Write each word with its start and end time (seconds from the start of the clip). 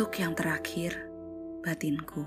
Untuk 0.00 0.16
yang 0.16 0.32
terakhir, 0.32 0.96
batinku. 1.60 2.24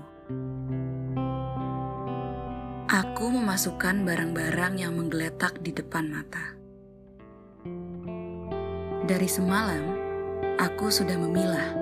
Aku 2.86 3.26
memasukkan 3.34 4.06
barang-barang 4.06 4.78
yang 4.78 4.94
menggeletak 4.94 5.58
di 5.58 5.74
depan 5.74 6.06
mata. 6.06 6.54
Dari 9.10 9.26
semalam, 9.26 9.90
aku 10.54 10.86
sudah 10.86 11.18
memilah 11.18 11.74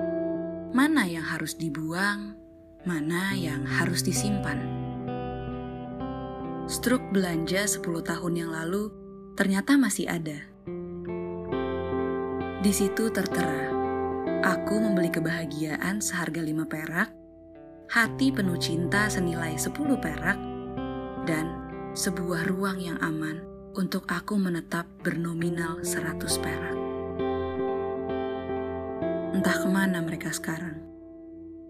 mana 0.73 1.05
yang 1.05 1.29
harus 1.29 1.53
dibuang, 1.53 2.41
mana 2.89 3.37
yang 3.37 3.61
harus 3.61 4.01
disimpan. 4.01 4.65
Struk 6.65 7.05
belanja 7.13 7.69
10 7.69 7.85
tahun 8.01 8.33
yang 8.33 8.49
lalu 8.49 8.89
ternyata 9.37 9.77
masih 9.77 10.09
ada. 10.09 10.41
Di 12.65 12.73
situ 12.73 13.13
tertera, 13.13 13.82
aku 14.43 14.75
membeli 14.75 15.07
kebahagiaan 15.07 16.03
seharga 16.03 16.43
5 16.43 16.67
perak, 16.67 17.09
hati 17.87 18.27
penuh 18.35 18.59
cinta 18.59 19.07
senilai 19.07 19.55
10 19.55 19.71
perak, 20.03 20.35
dan 21.23 21.47
sebuah 21.95 22.51
ruang 22.51 22.75
yang 22.83 22.99
aman 22.99 23.39
untuk 23.79 24.03
aku 24.11 24.35
menetap 24.35 24.83
bernominal 24.99 25.79
100 25.79 26.43
perak. 26.43 26.75
Entah 29.33 29.57
ke 29.63 29.67
mana 29.71 30.03
mereka 30.03 30.29
sekarang. 30.35 30.83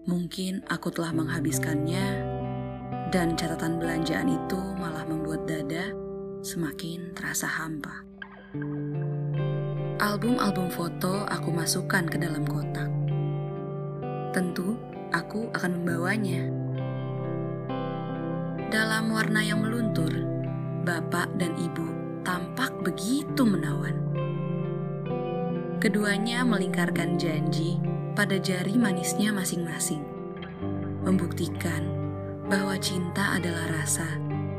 Mungkin 0.04 0.66
aku 0.66 0.90
telah 0.90 1.14
menghabiskannya, 1.14 2.06
dan 3.14 3.38
catatan 3.38 3.78
belanjaan 3.78 4.26
itu 4.26 4.58
malah 4.76 5.06
membuat 5.06 5.46
dada 5.46 5.94
semakin 6.42 7.14
terasa 7.14 7.46
hampa. 7.46 8.13
Album-album 10.02 10.74
foto 10.74 11.22
aku 11.30 11.54
masukkan 11.54 12.02
ke 12.02 12.18
dalam 12.18 12.42
kotak. 12.42 12.90
Tentu, 14.34 14.74
aku 15.14 15.46
akan 15.54 15.70
membawanya. 15.78 16.50
Dalam 18.74 19.14
warna 19.14 19.38
yang 19.38 19.62
meluntur, 19.62 20.10
bapak 20.82 21.30
dan 21.38 21.54
ibu 21.54 21.86
tampak 22.26 22.74
begitu 22.82 23.46
menawan. 23.46 23.94
Keduanya 25.78 26.42
melingkarkan 26.42 27.14
janji 27.14 27.78
pada 28.18 28.34
jari 28.34 28.74
manisnya 28.74 29.30
masing-masing, 29.30 30.02
membuktikan 31.06 31.86
bahwa 32.50 32.74
cinta 32.82 33.38
adalah 33.38 33.70
rasa 33.70 34.10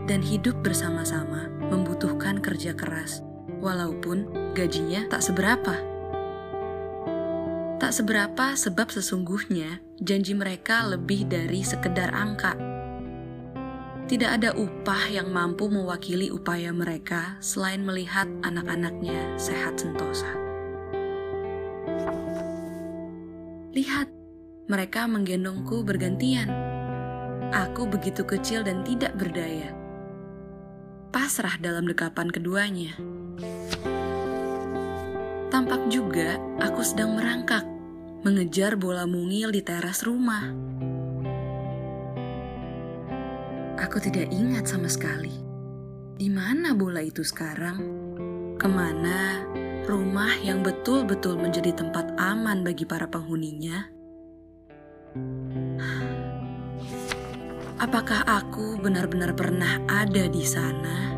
dan 0.08 0.24
hidup 0.24 0.56
bersama-sama 0.64 1.52
membutuhkan 1.68 2.40
kerja 2.40 2.72
keras 2.72 3.20
walaupun 3.60 4.45
gajinya 4.56 5.04
tak 5.12 5.20
seberapa. 5.20 5.76
Tak 7.76 7.92
seberapa 7.92 8.56
sebab 8.56 8.88
sesungguhnya 8.88 9.84
janji 10.00 10.32
mereka 10.32 10.88
lebih 10.88 11.28
dari 11.28 11.60
sekedar 11.60 12.16
angka. 12.16 12.56
Tidak 14.08 14.32
ada 14.32 14.56
upah 14.56 15.12
yang 15.12 15.34
mampu 15.34 15.68
mewakili 15.68 16.32
upaya 16.32 16.72
mereka 16.72 17.36
selain 17.44 17.84
melihat 17.84 18.32
anak-anaknya 18.48 19.36
sehat 19.36 19.76
sentosa. 19.76 20.30
Lihat, 23.76 24.08
mereka 24.72 25.04
menggendongku 25.04 25.84
bergantian. 25.84 26.48
Aku 27.52 27.92
begitu 27.92 28.24
kecil 28.24 28.64
dan 28.64 28.88
tidak 28.88 29.20
berdaya. 29.20 29.76
Pasrah 31.12 31.60
dalam 31.60 31.84
dekapan 31.90 32.32
keduanya. 32.32 32.96
Tampak 35.56 35.88
juga 35.88 36.36
aku 36.60 36.84
sedang 36.84 37.16
merangkak, 37.16 37.64
mengejar 38.28 38.76
bola 38.76 39.08
mungil 39.08 39.56
di 39.56 39.64
teras 39.64 40.04
rumah. 40.04 40.52
Aku 43.80 44.04
tidak 44.04 44.36
ingat 44.36 44.68
sama 44.68 44.92
sekali. 44.92 45.32
Di 46.20 46.28
mana 46.28 46.76
bola 46.76 47.00
itu 47.00 47.24
sekarang? 47.24 47.80
Ke 48.60 48.68
mana 48.68 49.48
rumah 49.88 50.36
yang 50.44 50.60
betul-betul 50.60 51.40
menjadi 51.40 51.72
tempat 51.72 52.20
aman 52.20 52.60
bagi 52.60 52.84
para 52.84 53.08
penghuninya? 53.08 53.88
Apakah 57.80 58.28
aku 58.28 58.76
benar-benar 58.84 59.32
pernah 59.32 59.80
ada 59.88 60.28
di 60.28 60.44
sana? 60.44 61.16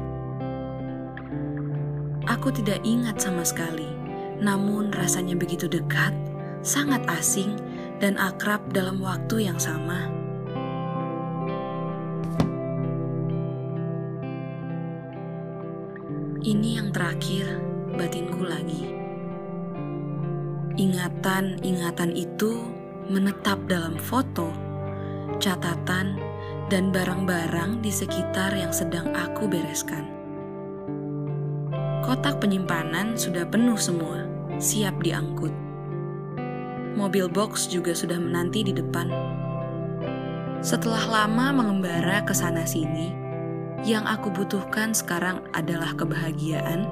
Aku 2.29 2.53
tidak 2.53 2.85
ingat 2.85 3.17
sama 3.17 3.41
sekali 3.41 4.06
namun 4.37 4.93
rasanya 4.93 5.33
begitu 5.33 5.65
dekat, 5.65 6.13
sangat 6.61 7.01
asing, 7.09 7.57
dan 7.97 8.17
akrab 8.21 8.61
dalam 8.69 9.01
waktu 9.01 9.49
yang 9.49 9.57
sama. 9.57 10.09
Ini 16.47 16.79
yang 16.79 16.95
terakhir, 16.95 17.59
batinku 17.97 18.45
lagi. 18.45 18.93
Ingatan-ingatan 20.77 22.13
itu 22.13 22.61
menetap 23.09 23.57
dalam 23.65 23.97
foto, 23.97 24.53
catatan, 25.41 26.15
dan 26.69 26.93
barang-barang 26.93 27.81
di 27.81 27.91
sekitar 27.91 28.53
yang 28.53 28.71
sedang 28.71 29.11
aku 29.17 29.49
bereskan. 29.49 30.07
Kotak 32.07 32.39
penyimpanan 32.39 33.19
sudah 33.19 33.43
penuh 33.43 33.75
semua, 33.75 34.23
siap 34.63 35.03
diangkut. 35.03 35.51
Mobil 36.95 37.27
box 37.27 37.67
juga 37.67 37.91
sudah 37.91 38.15
menanti 38.15 38.63
di 38.63 38.71
depan. 38.71 39.11
Setelah 40.63 41.03
lama 41.03 41.51
mengembara 41.59 42.23
ke 42.23 42.31
sana-sini, 42.31 43.11
yang 43.83 44.07
aku 44.07 44.31
butuhkan 44.31 44.95
sekarang 44.95 45.43
adalah 45.51 45.91
kebahagiaan, 45.99 46.87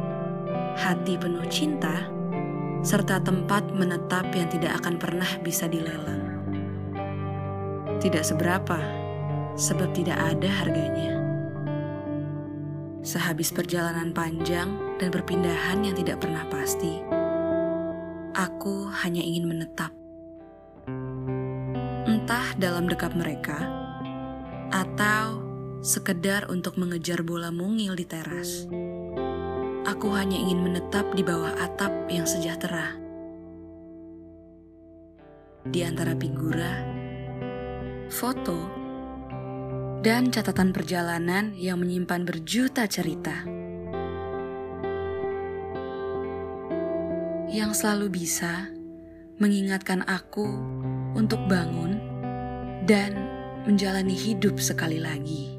hati 0.75 1.15
penuh 1.15 1.47
cinta, 1.47 2.11
serta 2.83 3.23
tempat 3.23 3.71
menetap 3.71 4.35
yang 4.35 4.51
tidak 4.51 4.83
akan 4.83 4.99
pernah 4.99 5.31
bisa 5.39 5.71
dilelang. 5.71 6.27
Tidak 8.03 8.19
seberapa, 8.19 8.83
sebab 9.55 9.95
tidak 9.95 10.19
ada 10.19 10.51
harganya. 10.59 11.24
Sehabis 13.05 13.53
perjalanan 13.53 14.09
panjang 14.17 14.97
dan 14.97 15.13
perpindahan 15.13 15.85
yang 15.85 15.93
tidak 15.93 16.25
pernah 16.25 16.41
pasti, 16.49 17.05
aku 18.33 18.89
hanya 19.05 19.21
ingin 19.21 19.45
menetap. 19.45 19.93
Entah 22.09 22.57
dalam 22.57 22.89
dekap 22.89 23.13
mereka, 23.13 23.61
atau 24.73 25.37
sekedar 25.85 26.49
untuk 26.49 26.81
mengejar 26.81 27.21
bola 27.21 27.53
mungil 27.53 27.93
di 27.93 28.09
teras. 28.09 28.65
Aku 29.85 30.09
hanya 30.17 30.41
ingin 30.41 30.65
menetap 30.65 31.05
di 31.13 31.21
bawah 31.21 31.53
atap 31.61 32.09
yang 32.09 32.25
sejahtera. 32.25 32.97
Di 35.61 35.85
antara 35.85 36.17
figura, 36.17 36.81
foto, 38.09 38.84
dan 40.05 40.29
catatan 40.29 40.69
perjalanan 40.69 41.57
yang 41.57 41.81
menyimpan 41.81 42.29
berjuta 42.29 42.85
cerita. 42.85 43.41
Yang 47.49 47.81
selalu 47.81 48.13
bisa 48.13 48.69
mengingatkan 49.41 50.05
aku 50.05 50.45
untuk 51.17 51.41
bangun 51.49 51.97
dan 52.85 53.17
menjalani 53.65 54.13
hidup 54.13 54.61
sekali 54.61 55.01
lagi. 55.01 55.54